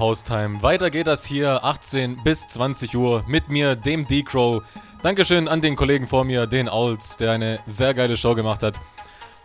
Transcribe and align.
Haustime. 0.00 0.62
Weiter 0.62 0.90
geht 0.90 1.06
das 1.06 1.24
hier 1.24 1.62
18 1.62 2.24
bis 2.24 2.48
20 2.48 2.96
Uhr 2.96 3.22
mit 3.28 3.48
mir, 3.48 3.76
dem 3.76 4.08
D-Crow. 4.08 4.62
Dankeschön 5.02 5.46
an 5.46 5.60
den 5.60 5.76
Kollegen 5.76 6.08
vor 6.08 6.24
mir, 6.24 6.46
den 6.46 6.68
Owls, 6.68 7.16
der 7.16 7.30
eine 7.30 7.60
sehr 7.66 7.94
geile 7.94 8.16
Show 8.16 8.34
gemacht 8.34 8.64
hat. 8.64 8.80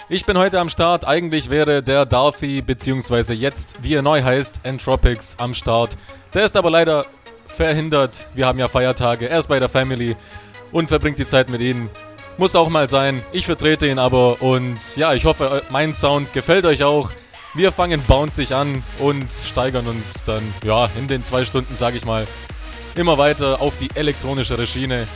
Ich 0.09 0.25
bin 0.25 0.37
heute 0.37 0.59
am 0.59 0.69
Start. 0.69 1.05
Eigentlich 1.05 1.49
wäre 1.49 1.83
der 1.83 2.05
Darthy, 2.05 2.61
beziehungsweise 2.61 3.33
jetzt, 3.33 3.83
wie 3.83 3.93
er 3.93 4.01
neu 4.01 4.23
heißt, 4.23 4.61
Entropics 4.63 5.35
am 5.37 5.53
Start. 5.53 5.97
Der 6.33 6.45
ist 6.45 6.55
aber 6.55 6.71
leider 6.71 7.05
verhindert. 7.47 8.25
Wir 8.33 8.47
haben 8.47 8.57
ja 8.57 8.67
Feiertage. 8.67 9.29
Er 9.29 9.39
ist 9.39 9.47
bei 9.47 9.59
der 9.59 9.69
Family 9.69 10.15
und 10.71 10.87
verbringt 10.87 11.19
die 11.19 11.27
Zeit 11.27 11.49
mit 11.49 11.61
ihnen. 11.61 11.89
Muss 12.37 12.55
auch 12.55 12.69
mal 12.69 12.89
sein. 12.89 13.21
Ich 13.31 13.45
vertrete 13.45 13.87
ihn 13.87 13.99
aber 13.99 14.41
und 14.41 14.77
ja, 14.95 15.13
ich 15.13 15.25
hoffe, 15.25 15.61
mein 15.69 15.93
Sound 15.93 16.33
gefällt 16.33 16.65
euch 16.65 16.83
auch. 16.83 17.11
Wir 17.55 17.71
fangen 17.71 18.01
bouncig 18.05 18.53
an 18.53 18.83
und 18.99 19.25
steigern 19.31 19.87
uns 19.87 20.25
dann, 20.25 20.43
ja, 20.65 20.89
in 20.99 21.07
den 21.07 21.23
zwei 21.23 21.45
Stunden, 21.45 21.77
sage 21.77 21.95
ich 21.95 22.03
mal, 22.03 22.27
immer 22.97 23.17
weiter 23.17 23.61
auf 23.61 23.73
die 23.79 23.89
elektronische 23.95 24.67
Schiene. 24.67 25.07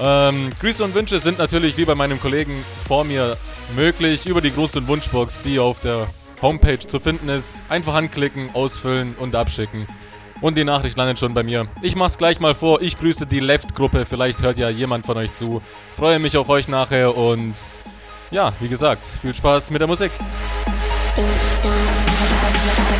Ähm, 0.00 0.50
Grüße 0.60 0.84
und 0.84 0.94
Wünsche 0.94 1.18
sind 1.18 1.38
natürlich 1.38 1.76
wie 1.76 1.84
bei 1.84 1.96
meinem 1.96 2.20
Kollegen 2.20 2.64
vor 2.86 3.02
mir 3.02 3.36
möglich 3.74 4.26
über 4.26 4.40
die 4.40 4.52
Gruß- 4.52 4.78
und 4.78 4.86
Wunschbox, 4.86 5.42
die 5.42 5.58
auf 5.58 5.80
der 5.80 6.06
Homepage 6.40 6.78
zu 6.78 7.00
finden 7.00 7.28
ist. 7.28 7.56
Einfach 7.68 7.94
anklicken, 7.94 8.50
ausfüllen 8.54 9.16
und 9.18 9.34
abschicken. 9.34 9.88
Und 10.40 10.56
die 10.58 10.64
Nachricht 10.64 10.96
landet 10.96 11.18
schon 11.18 11.34
bei 11.34 11.42
mir. 11.42 11.66
Ich 11.82 11.96
mach's 11.96 12.16
gleich 12.16 12.38
mal 12.38 12.54
vor. 12.54 12.80
Ich 12.80 12.96
grüße 12.96 13.26
die 13.26 13.40
Left-Gruppe. 13.40 14.06
Vielleicht 14.06 14.40
hört 14.40 14.56
ja 14.56 14.68
jemand 14.68 15.04
von 15.04 15.16
euch 15.16 15.32
zu. 15.32 15.62
Freue 15.96 16.20
mich 16.20 16.36
auf 16.36 16.48
euch 16.48 16.68
nachher 16.68 17.16
und 17.16 17.54
ja, 18.30 18.52
wie 18.60 18.68
gesagt, 18.68 19.02
viel 19.20 19.34
Spaß 19.34 19.70
mit 19.70 19.80
der 19.80 19.88
Musik. 19.88 20.12
Thank 22.64 22.96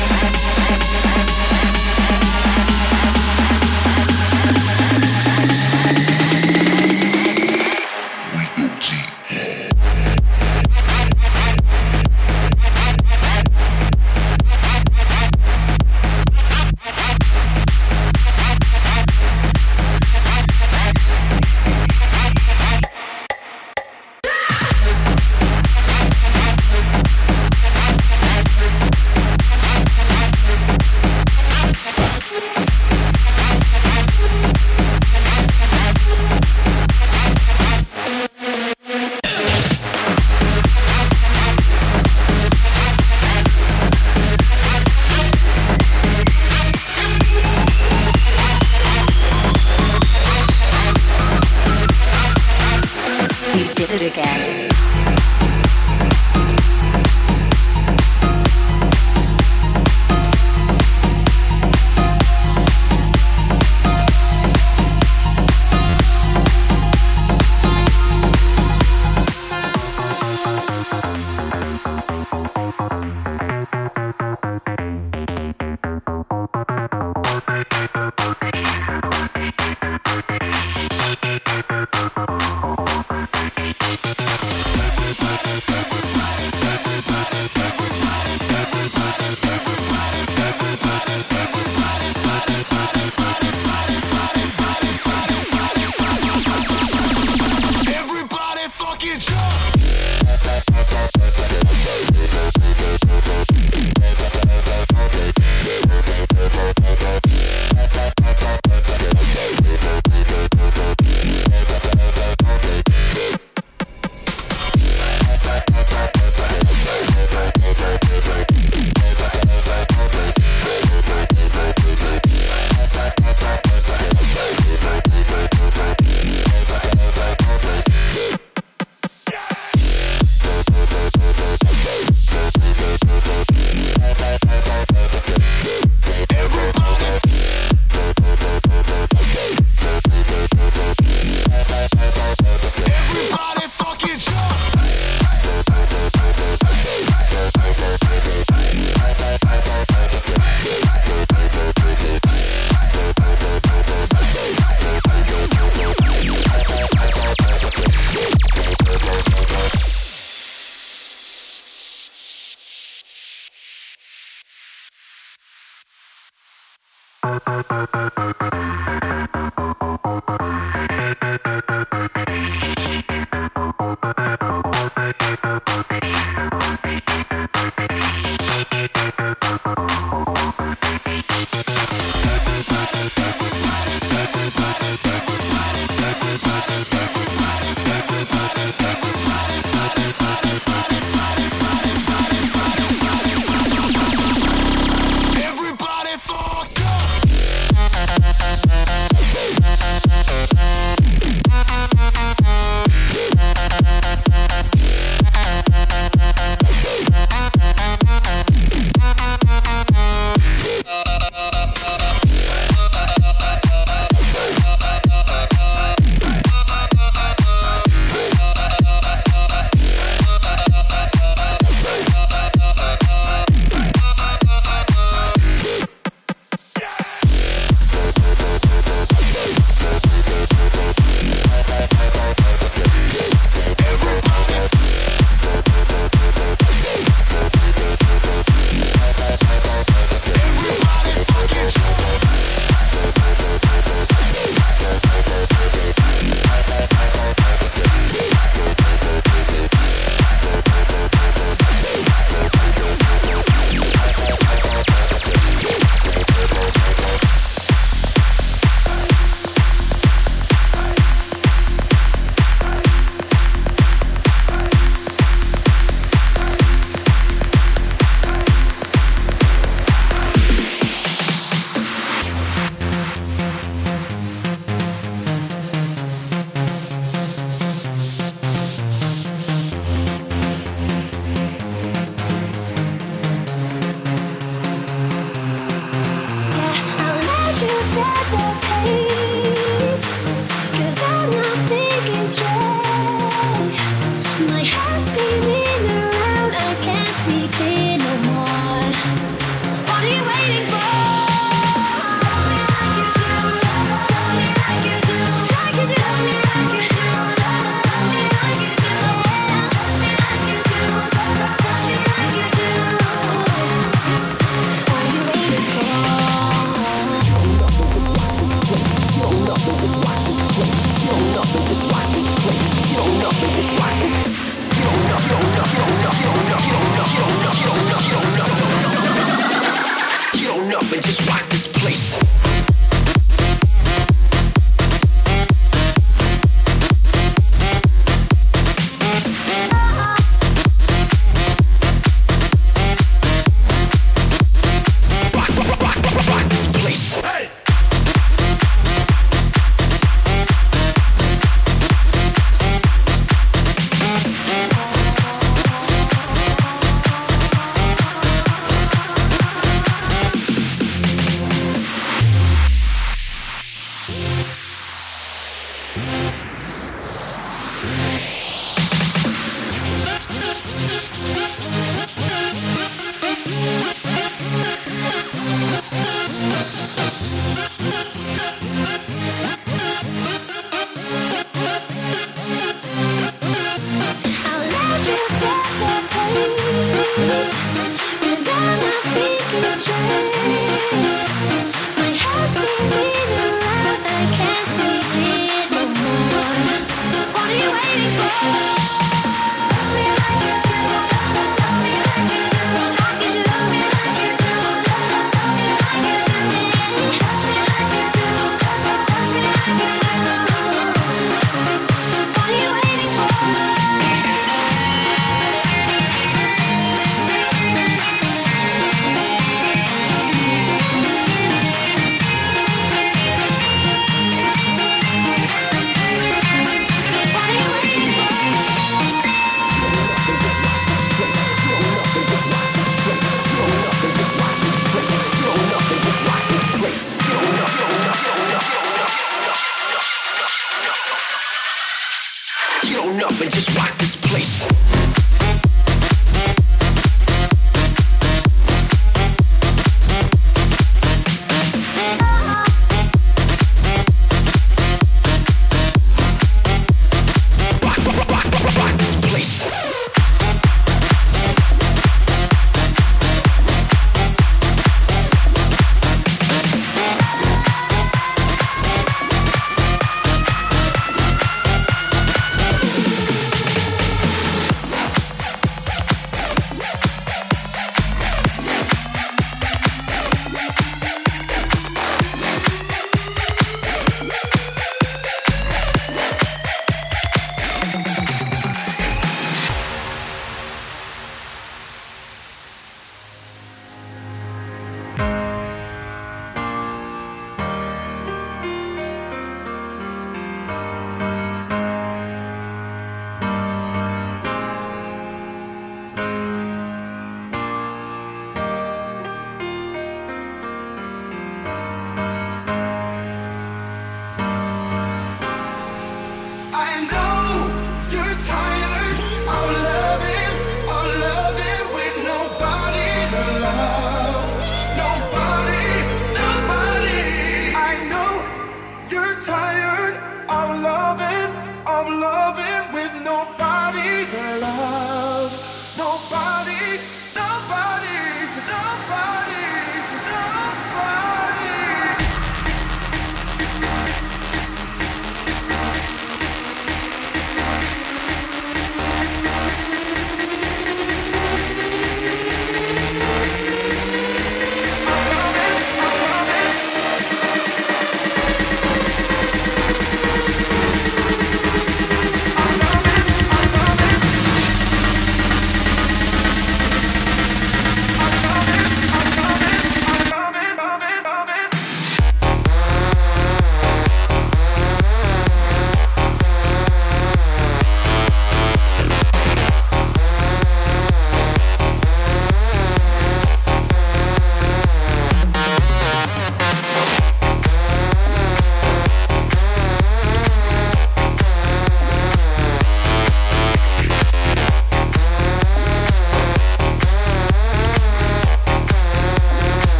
you. 0.00 0.05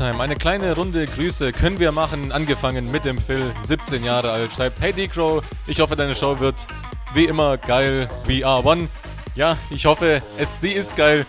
Haustime, 0.00 0.22
eine 0.22 0.36
kleine 0.36 0.74
Runde 0.74 1.04
Grüße 1.06 1.52
können 1.52 1.78
wir 1.78 1.92
machen. 1.92 2.32
Angefangen 2.32 2.90
mit 2.90 3.04
dem 3.04 3.18
Phil, 3.18 3.52
17 3.62 4.02
Jahre 4.02 4.30
alt, 4.30 4.50
schreibt: 4.52 4.80
Hey 4.80 4.92
D-Crow, 4.92 5.42
ich 5.66 5.80
hoffe, 5.80 5.94
deine 5.94 6.14
Show 6.14 6.40
wird 6.40 6.54
wie 7.12 7.26
immer 7.26 7.58
geil. 7.58 8.08
VR1. 8.26 8.88
Ja, 9.34 9.58
ich 9.68 9.84
hoffe, 9.84 10.22
es, 10.38 10.60
sie 10.60 10.72
ist 10.72 10.96
geil. 10.96 11.26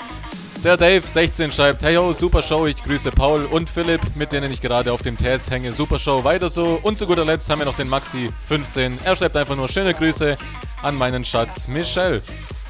Der 0.64 0.78
Dave 0.78 1.06
16 1.06 1.52
schreibt, 1.52 1.82
hey 1.82 1.96
ho, 1.96 2.14
super 2.14 2.44
Show, 2.44 2.68
ich 2.68 2.82
grüße 2.84 3.10
Paul 3.12 3.46
und 3.46 3.68
Philipp, 3.70 4.02
mit 4.16 4.32
denen 4.32 4.52
ich 4.52 4.62
gerade 4.62 4.94
auf 4.94 5.02
dem 5.02 5.18
TS 5.18 5.50
hänge. 5.50 5.74
Super 5.74 5.98
Show, 5.98 6.24
weiter 6.24 6.50
so. 6.50 6.80
Und 6.84 6.98
zu 7.00 7.08
guter 7.08 7.26
Letzt 7.26 7.50
haben 7.50 7.60
wir 7.60 7.66
noch 7.66 7.78
den 7.78 7.90
Maxi 7.90 8.30
15. 8.48 9.00
Er 9.04 9.16
schreibt 9.16 9.36
einfach 9.36 9.56
nur 9.56 9.68
schöne 9.68 9.94
Grüße 9.94 10.38
an 10.84 10.96
meinen 10.96 11.26
Schatz 11.26 11.68
Michelle. 11.68 12.22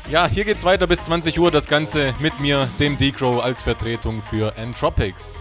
Ja, 0.10 0.28
hier 0.28 0.46
geht's 0.46 0.64
weiter 0.64 0.88
bis 0.88 1.06
20 1.06 1.40
Uhr, 1.40 1.52
das 1.52 1.68
Ganze 1.68 2.14
mit 2.20 2.40
mir, 2.40 2.68
dem 2.80 2.98
D-Crow, 2.98 3.44
als 3.44 3.62
Vertretung 3.62 4.24
für 4.30 4.56
Entropics. 4.56 5.40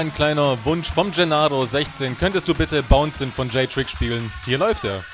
Und 0.00 0.06
ein 0.06 0.14
kleiner 0.14 0.56
Wunsch 0.64 0.90
vom 0.90 1.12
Gennaro 1.12 1.66
16. 1.66 2.16
Könntest 2.18 2.48
du 2.48 2.54
bitte 2.54 2.82
Bouncin 2.82 3.30
von 3.30 3.50
J-Trick 3.50 3.90
spielen? 3.90 4.32
Hier 4.46 4.56
läuft 4.56 4.84
er. 4.84 5.04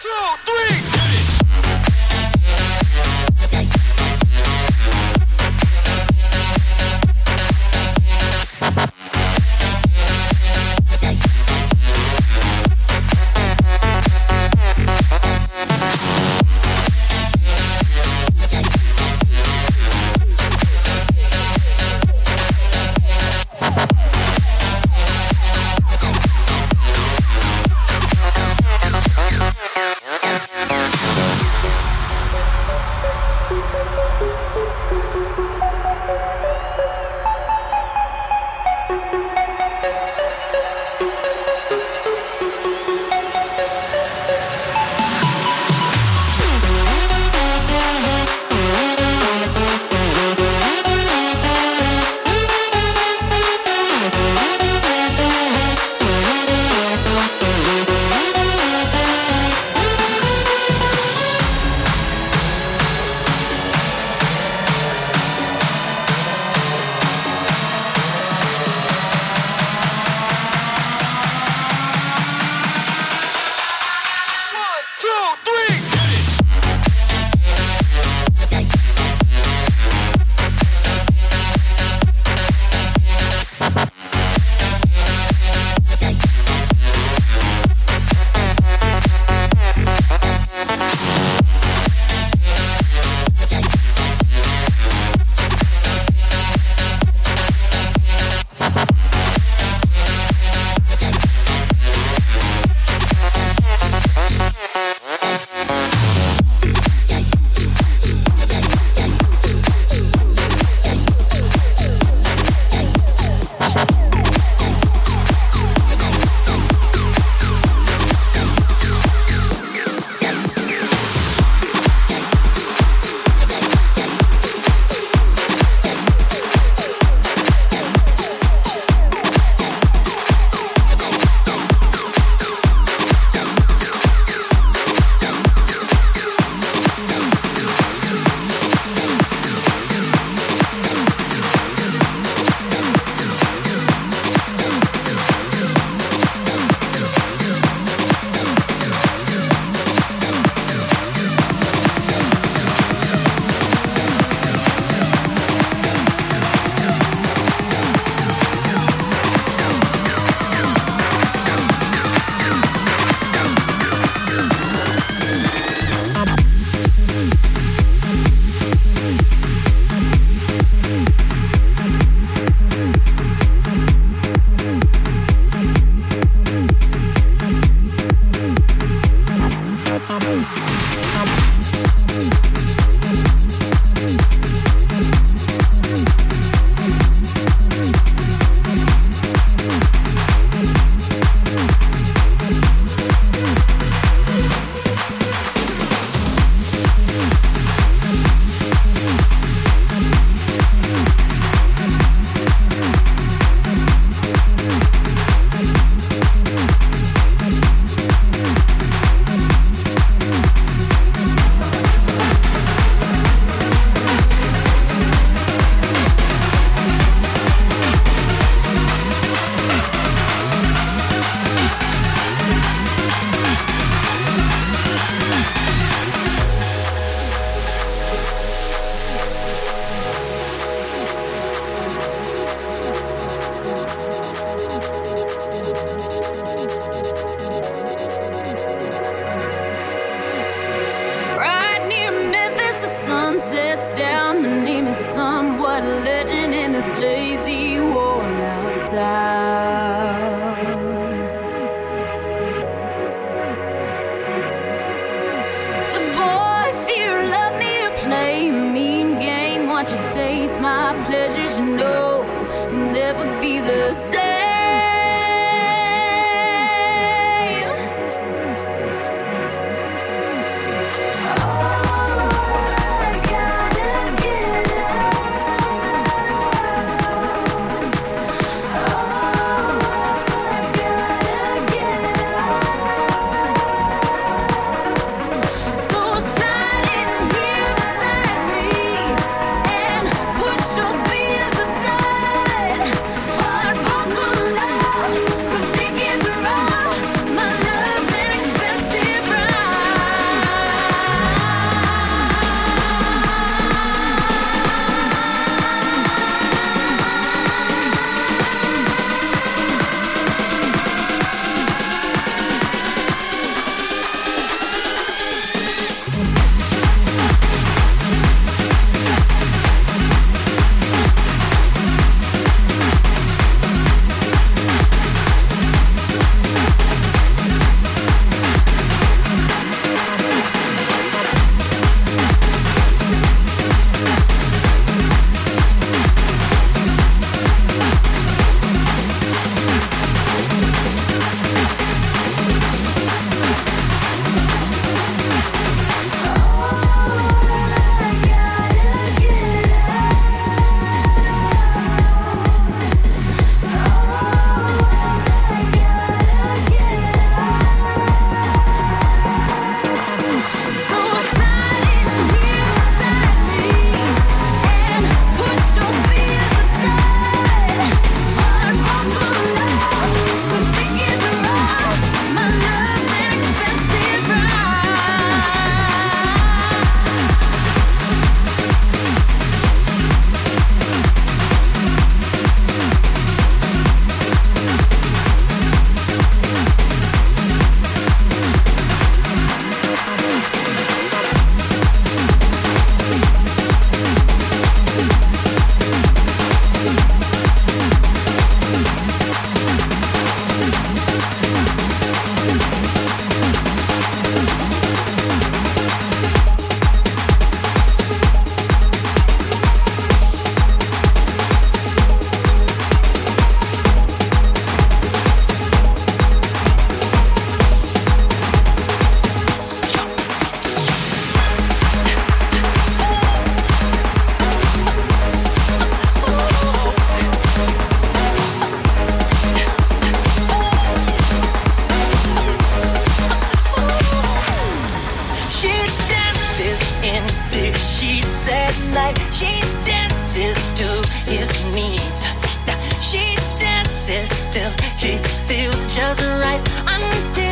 is 444.09 444.29
still, 444.29 444.71
he 444.99 445.19
feels 445.49 445.87
just 445.97 446.21
right. 446.41 446.61
I'm 446.87 447.46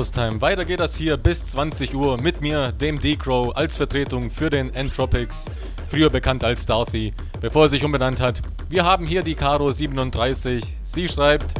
Haustime. 0.00 0.40
Weiter 0.40 0.64
geht 0.64 0.80
das 0.80 0.96
hier 0.96 1.18
bis 1.18 1.44
20 1.44 1.94
Uhr 1.94 2.18
mit 2.18 2.40
mir, 2.40 2.72
dem 2.72 2.98
D-Crow, 2.98 3.54
als 3.54 3.76
Vertretung 3.76 4.30
für 4.30 4.48
den 4.48 4.72
Entropics, 4.72 5.44
früher 5.90 6.08
bekannt 6.08 6.42
als 6.42 6.62
Starthy, 6.62 7.12
bevor 7.42 7.64
er 7.64 7.68
sich 7.68 7.84
umbenannt 7.84 8.18
hat. 8.18 8.40
Wir 8.70 8.86
haben 8.86 9.04
hier 9.04 9.22
die 9.22 9.34
Caro 9.34 9.70
37. 9.70 10.64
Sie 10.84 11.06
schreibt. 11.06 11.52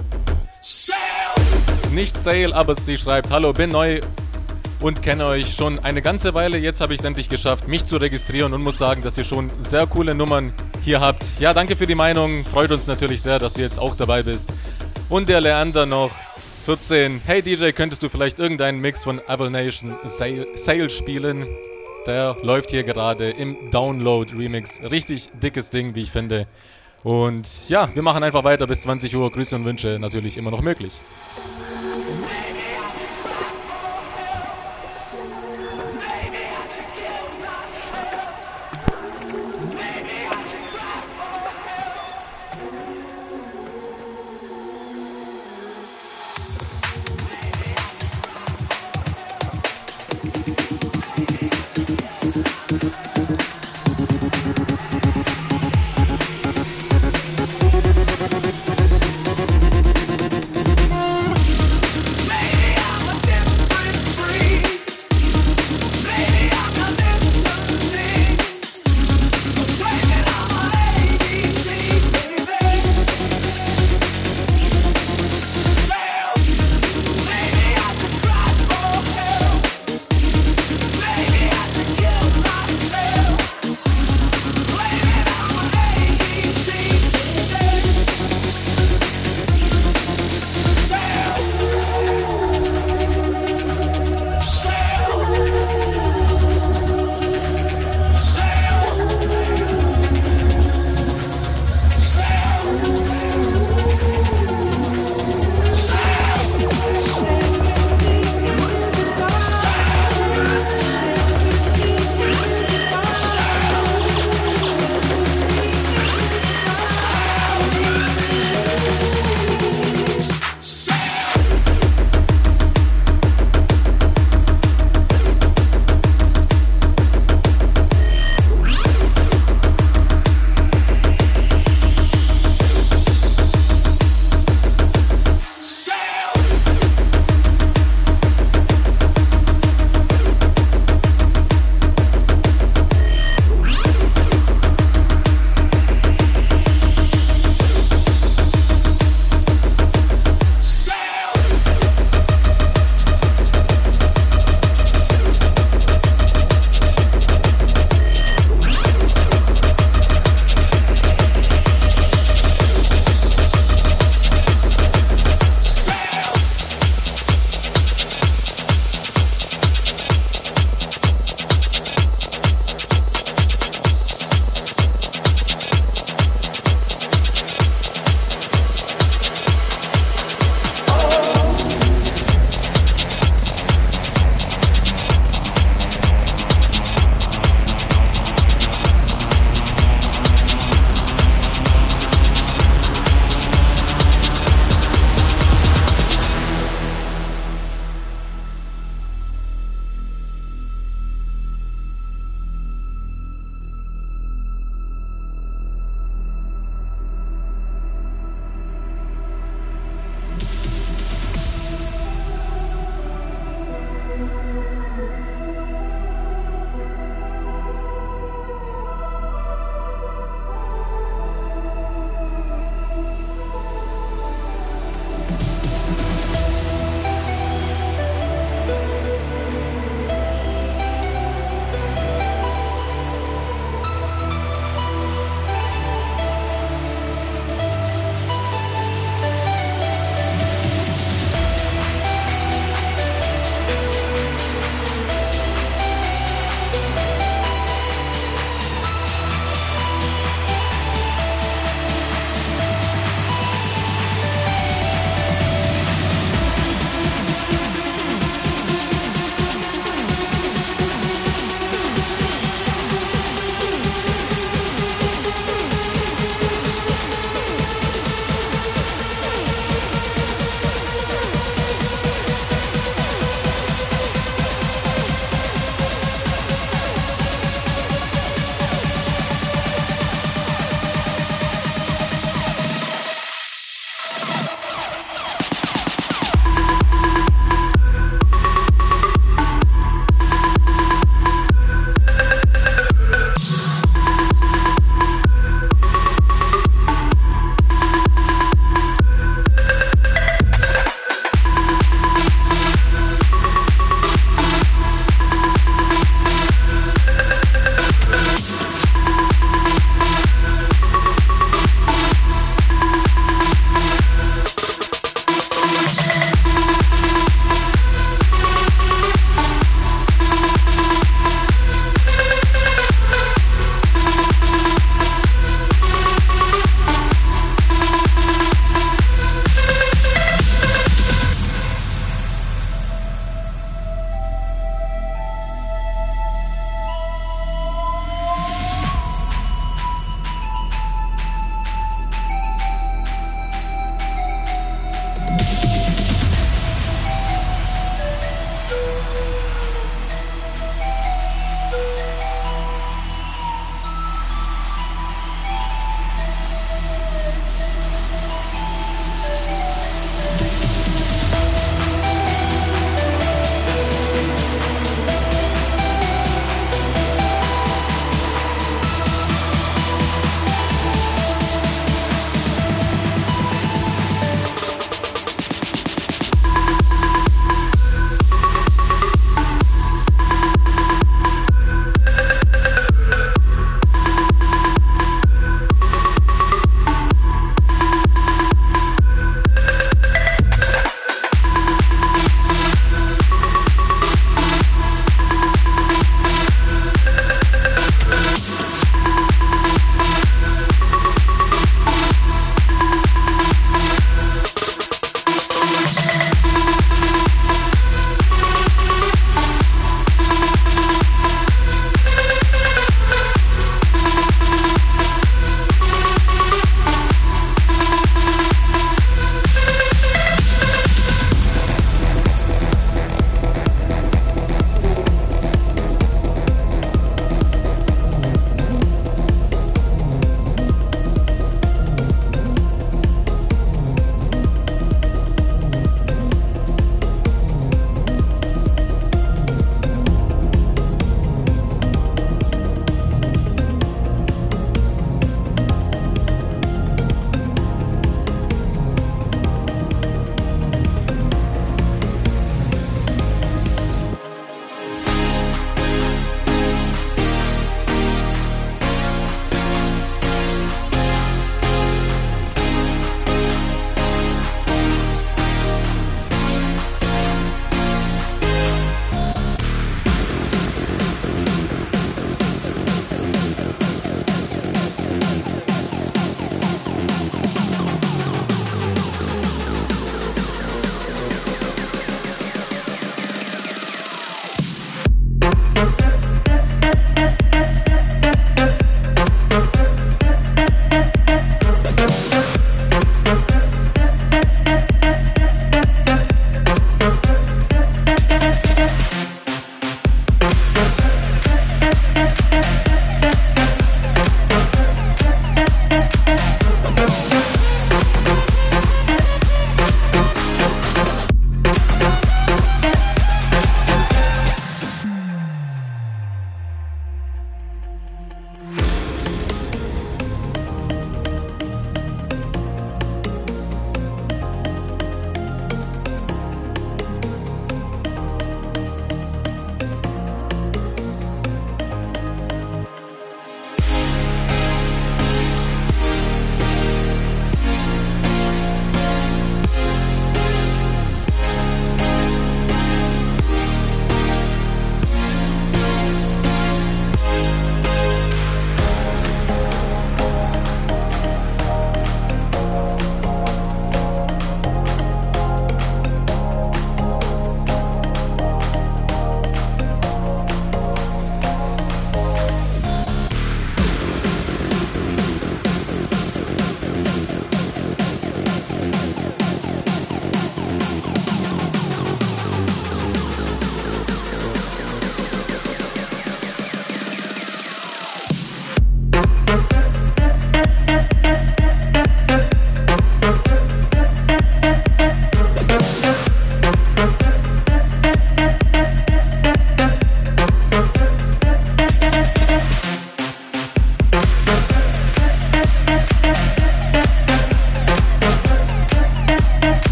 Nicht 1.93 2.19
Sale, 2.19 2.55
aber 2.55 2.77
sie 2.77 2.97
schreibt: 2.97 3.29
Hallo, 3.31 3.53
bin 3.53 3.69
neu 3.69 4.01
und 4.81 5.03
kenne 5.03 5.27
euch 5.27 5.55
schon 5.55 5.79
eine 5.79 6.01
ganze 6.01 6.33
Weile. 6.33 6.57
Jetzt 6.57 6.81
habe 6.81 6.95
ich 6.95 7.01
es 7.01 7.05
endlich 7.05 7.29
geschafft, 7.29 7.69
mich 7.69 7.85
zu 7.85 7.99
registrieren 7.99 8.55
und 8.55 8.63
muss 8.63 8.79
sagen, 8.79 9.03
dass 9.03 9.19
ihr 9.19 9.25
schon 9.25 9.51
sehr 9.61 9.87
coole 9.87 10.15
Nummern 10.15 10.55
hier 10.83 11.01
habt. 11.03 11.27
Ja, 11.39 11.53
danke 11.53 11.77
für 11.77 11.87
die 11.87 11.95
Meinung. 11.95 12.47
Freut 12.47 12.73
uns 12.73 12.87
natürlich 12.87 13.21
sehr, 13.21 13.39
dass 13.39 13.53
du 13.53 13.61
jetzt 13.61 13.79
auch 13.79 13.97
dabei 13.97 14.23
bist. 14.23 14.51
Und 15.11 15.29
der 15.29 15.43
Leander 15.43 15.85
noch 15.85 16.13
14. 16.67 17.23
Hey 17.25 17.41
DJ, 17.41 17.71
könntest 17.71 18.03
du 18.03 18.09
vielleicht 18.09 18.39
irgendeinen 18.39 18.81
Mix 18.81 19.03
von 19.03 19.19
Evil 19.27 19.51
Nation 19.51 19.97
Sale, 20.05 20.47
Sale 20.55 20.91
spielen? 20.91 21.47
Der 22.07 22.37
läuft 22.43 22.71
hier 22.71 22.83
gerade 22.83 23.31
im 23.31 23.57
Download 23.71 24.31
Remix. 24.37 24.79
Richtig 24.83 25.31
dickes 25.43 25.71
Ding, 25.71 25.95
wie 25.95 26.03
ich 26.03 26.11
finde. 26.11 26.47
Und 27.03 27.49
ja, 27.69 27.89
wir 27.95 28.03
machen 28.03 28.23
einfach 28.23 28.45
weiter 28.45 28.67
bis 28.67 28.83
20 28.83 29.17
Uhr. 29.17 29.31
Grüße 29.31 29.57
und 29.57 29.65
Wünsche 29.65 29.99
natürlich 29.99 30.37
immer 30.37 30.51
noch 30.51 30.61
möglich. 30.61 30.93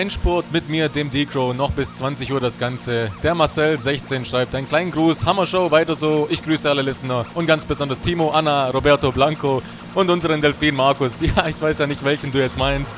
Endspurt 0.00 0.50
mit 0.50 0.70
mir, 0.70 0.88
dem 0.88 1.10
Decro, 1.10 1.52
noch 1.52 1.72
bis 1.72 1.94
20 1.94 2.32
Uhr 2.32 2.40
das 2.40 2.58
Ganze. 2.58 3.10
Der 3.22 3.34
Marcel, 3.34 3.78
16, 3.78 4.24
schreibt 4.24 4.54
einen 4.54 4.66
kleinen 4.66 4.90
Gruß. 4.92 5.26
Hammer 5.26 5.44
Show, 5.44 5.70
weiter 5.70 5.94
so. 5.94 6.26
Ich 6.30 6.42
grüße 6.42 6.70
alle 6.70 6.80
Listener 6.80 7.26
und 7.34 7.44
ganz 7.44 7.66
besonders 7.66 8.00
Timo, 8.00 8.30
Anna, 8.30 8.70
Roberto 8.70 9.12
Blanco 9.12 9.62
und 9.94 10.08
unseren 10.08 10.40
Delfin 10.40 10.74
Markus. 10.74 11.20
Ja, 11.20 11.48
ich 11.48 11.60
weiß 11.60 11.80
ja 11.80 11.86
nicht, 11.86 12.02
welchen 12.02 12.32
du 12.32 12.38
jetzt 12.38 12.56
meinst. 12.56 12.96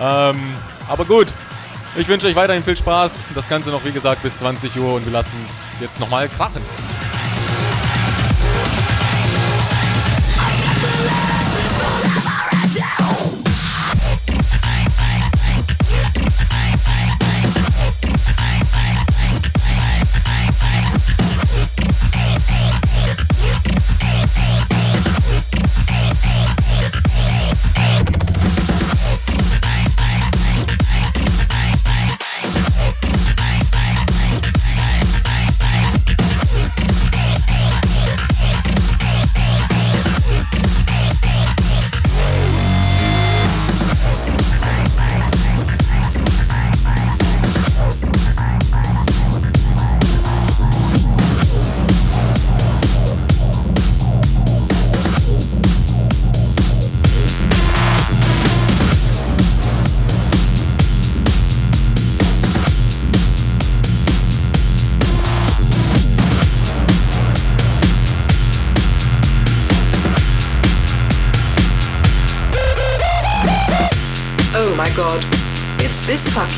Ähm, 0.00 0.40
aber 0.88 1.04
gut. 1.04 1.28
Ich 1.96 2.08
wünsche 2.08 2.26
euch 2.26 2.34
weiterhin 2.34 2.64
viel 2.64 2.76
Spaß. 2.76 3.12
Das 3.36 3.48
Ganze 3.48 3.70
noch, 3.70 3.84
wie 3.84 3.92
gesagt, 3.92 4.24
bis 4.24 4.36
20 4.38 4.76
Uhr 4.76 4.94
und 4.94 5.06
wir 5.06 5.12
lassen 5.12 5.30
es 5.46 5.82
jetzt 5.82 6.00
nochmal 6.00 6.28
krachen. 6.28 6.62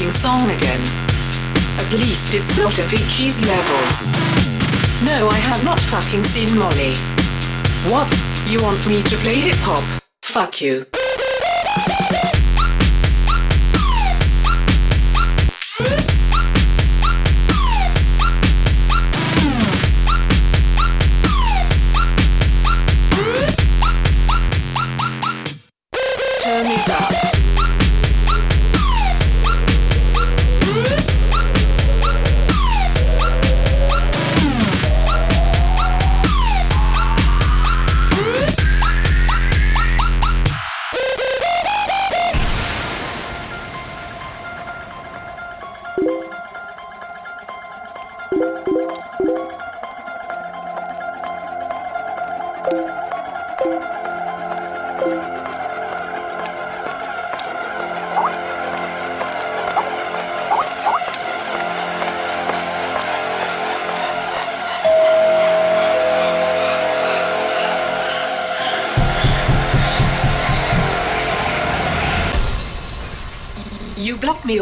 Fucking 0.07 0.11
song 0.11 0.51
again. 0.51 0.81
At 1.79 1.93
least 1.93 2.35
it's 2.35 2.57
not 2.57 2.73
Avicii's 2.73 3.45
levels. 3.47 4.13
No, 5.03 5.29
I 5.29 5.39
have 5.39 5.65
not 5.65 5.81
fucking 5.81 6.23
seen 6.23 6.57
Molly. 6.59 6.95
What? 7.91 8.11
You 8.47 8.63
want 8.63 8.87
me 8.87 9.03
to 9.03 9.17
play 9.17 9.35
hip 9.35 9.57
hop? 9.59 10.03
Fuck 10.23 10.61
you. 10.61 10.96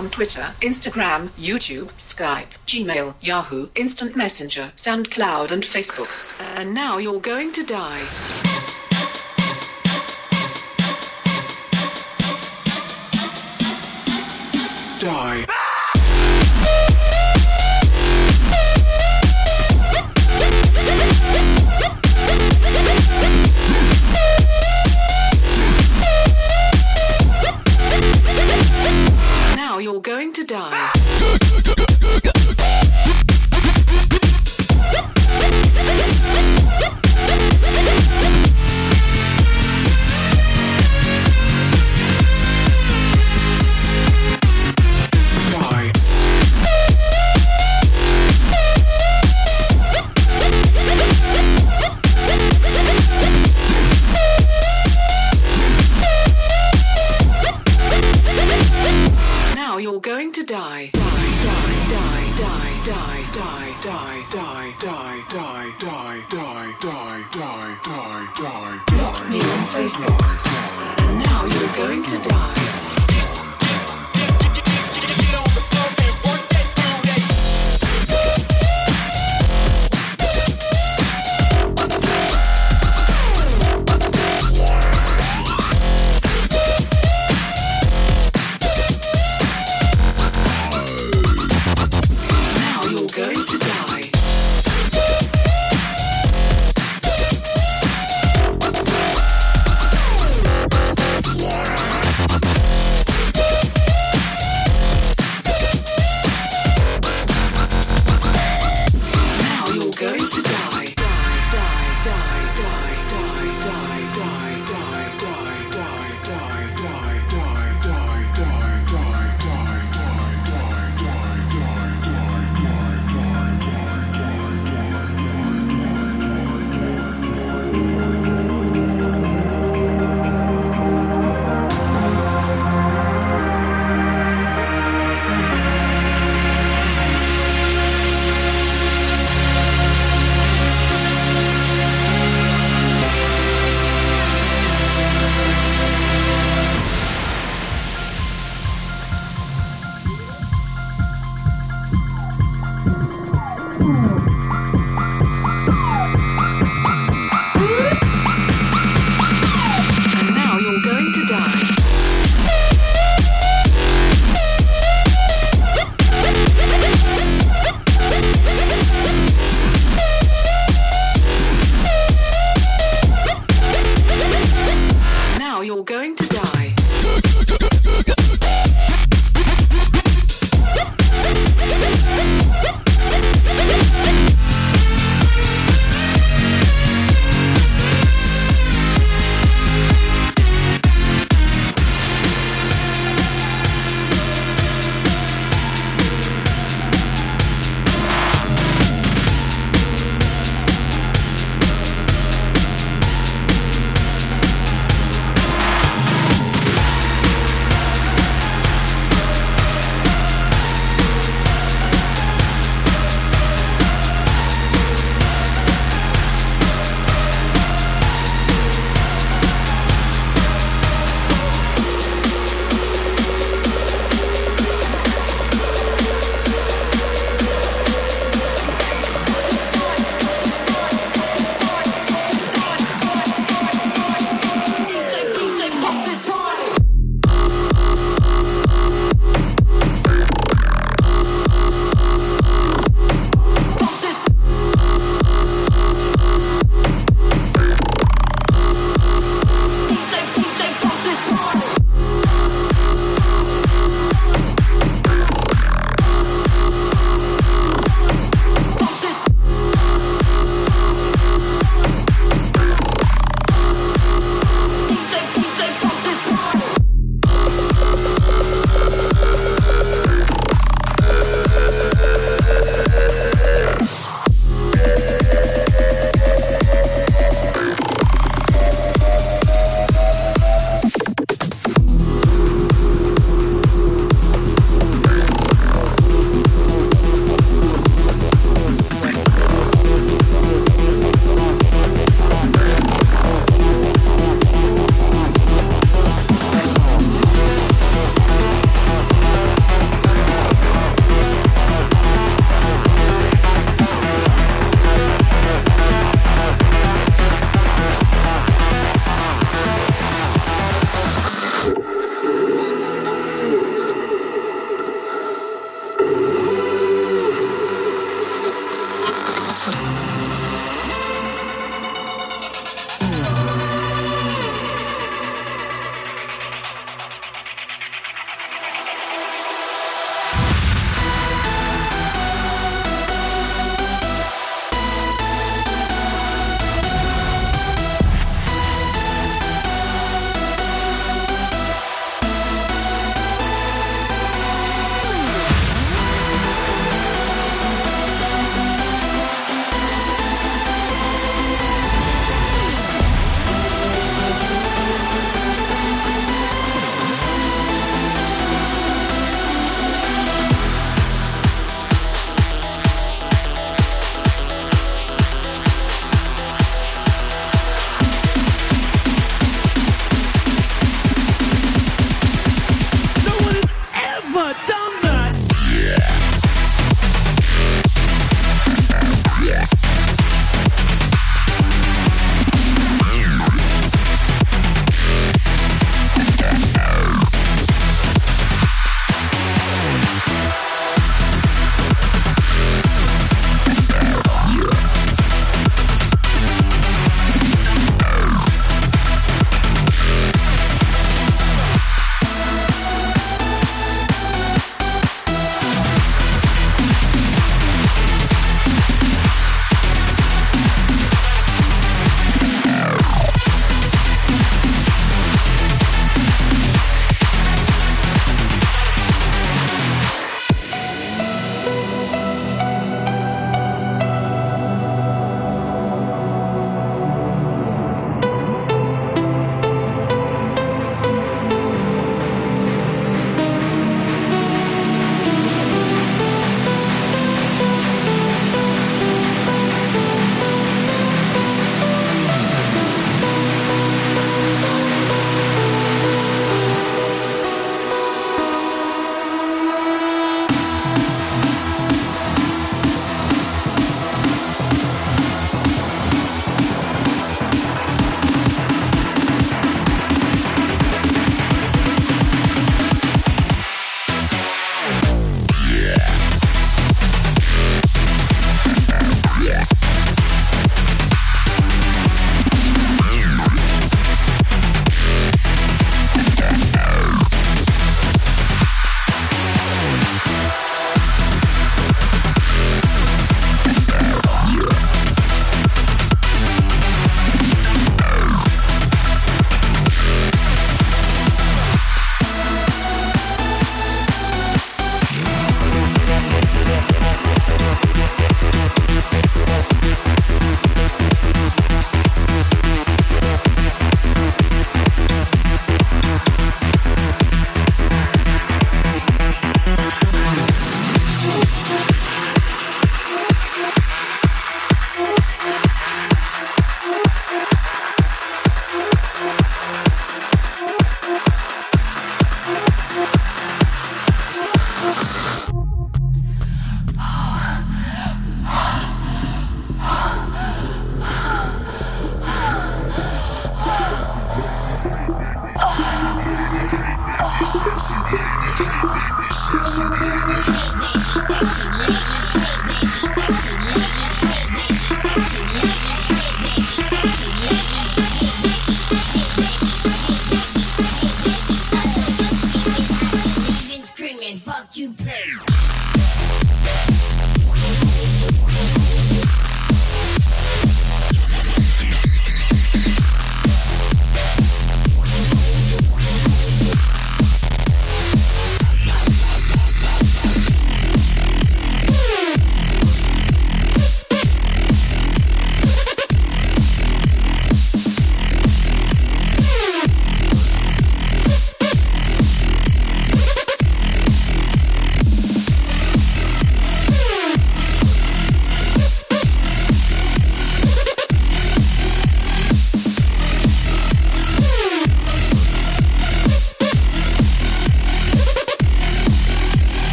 On 0.00 0.08
Twitter, 0.08 0.54
Instagram, 0.62 1.28
YouTube, 1.38 1.88
Skype, 1.98 2.52
Gmail, 2.66 3.12
Yahoo, 3.20 3.68
Instant 3.74 4.16
Messenger, 4.16 4.72
SoundCloud, 4.74 5.50
and 5.50 5.62
Facebook. 5.62 6.08
And 6.56 6.72
now 6.72 6.96
you're 6.96 7.20
going 7.20 7.52
to 7.52 7.62
die. 7.62 8.06
Die. 15.00 15.49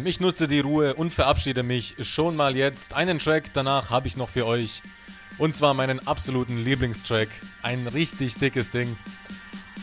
Haustime. 0.00 0.08
Ich 0.08 0.20
nutze 0.20 0.48
die 0.48 0.60
Ruhe 0.60 0.94
und 0.94 1.12
verabschiede 1.12 1.62
mich 1.62 1.94
schon 2.02 2.36
mal 2.36 2.56
jetzt. 2.56 2.94
Einen 2.94 3.18
Track 3.18 3.44
danach 3.54 3.90
habe 3.90 4.06
ich 4.06 4.16
noch 4.16 4.30
für 4.30 4.46
euch. 4.46 4.82
Und 5.38 5.56
zwar 5.56 5.74
meinen 5.74 6.06
absoluten 6.06 6.58
Lieblingstrack. 6.58 7.28
Ein 7.62 7.86
richtig 7.86 8.34
dickes 8.34 8.70
Ding. 8.70 8.96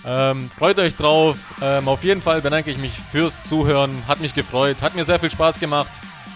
Ähm, 0.05 0.49
freut 0.57 0.79
euch 0.79 0.95
drauf. 0.95 1.37
Ähm, 1.61 1.87
auf 1.87 2.03
jeden 2.03 2.21
Fall 2.21 2.41
bedanke 2.41 2.71
ich 2.71 2.77
mich 2.77 2.93
fürs 3.11 3.43
Zuhören. 3.43 3.91
Hat 4.07 4.19
mich 4.19 4.35
gefreut. 4.35 4.77
Hat 4.81 4.95
mir 4.95 5.05
sehr 5.05 5.19
viel 5.19 5.31
Spaß 5.31 5.59
gemacht. 5.59 5.91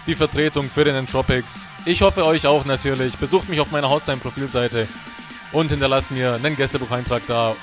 Die 0.06 0.14
Vertretung 0.14 0.68
für 0.68 0.84
den 0.84 0.96
Entropics. 0.96 1.60
Ich 1.84 2.02
hoffe 2.02 2.24
euch 2.24 2.46
auch 2.46 2.64
natürlich. 2.64 3.16
Besucht 3.16 3.48
mich 3.48 3.60
auf 3.60 3.70
meiner 3.70 3.88
Haustime-Profilseite 3.88 4.88
und 5.52 5.70
hinterlasst 5.70 6.10
mir 6.10 6.34
einen 6.34 6.56
Gästebucheintrag 6.56 7.22
da 7.28 7.54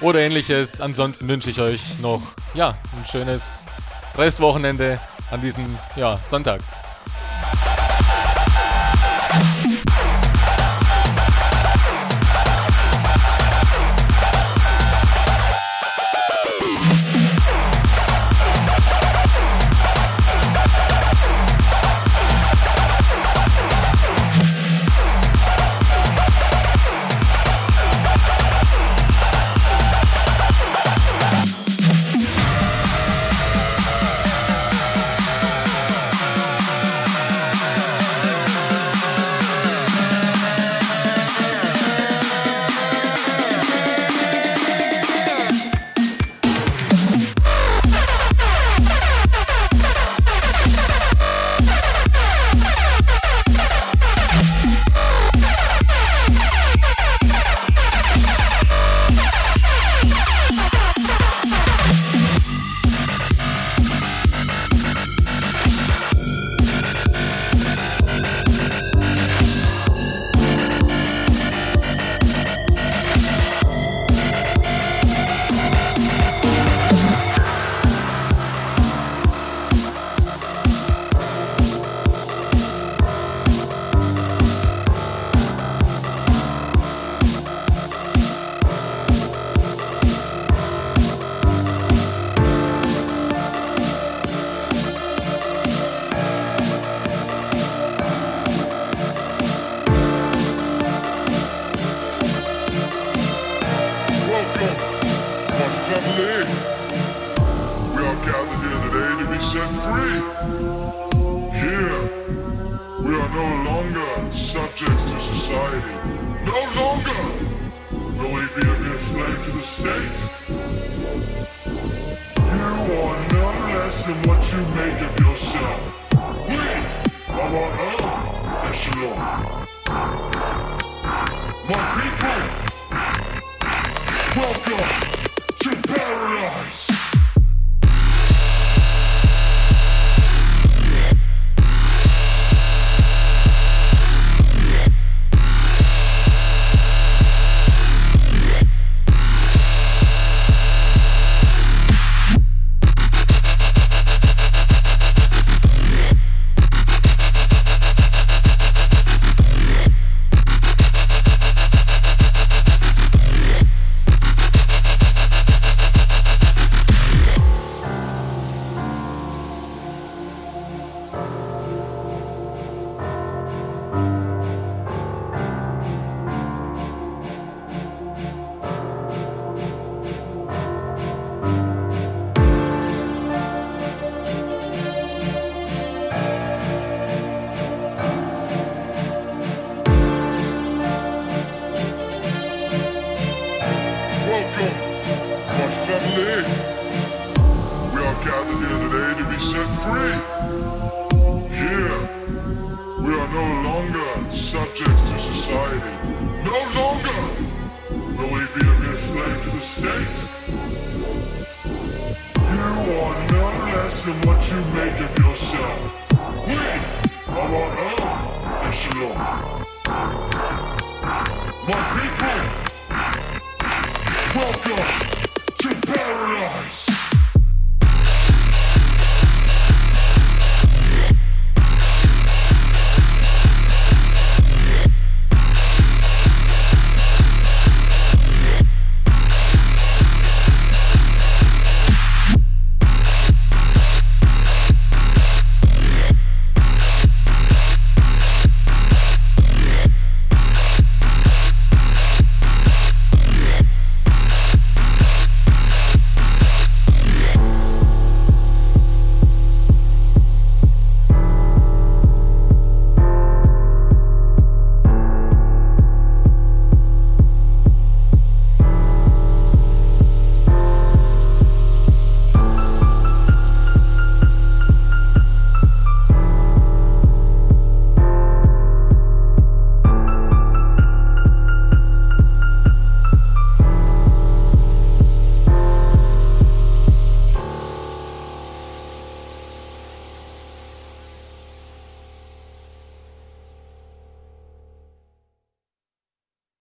oder 0.00 0.20
ähnliches. 0.20 0.80
Ansonsten 0.80 1.28
wünsche 1.28 1.50
ich 1.50 1.60
euch 1.60 1.80
noch 2.00 2.22
ja, 2.54 2.70
ein 2.70 3.06
schönes 3.06 3.64
Restwochenende 4.16 4.98
an 5.30 5.40
diesem 5.40 5.78
ja, 5.96 6.18
Sonntag. 6.28 6.60